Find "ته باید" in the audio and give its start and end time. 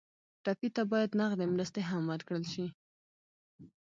0.75-1.17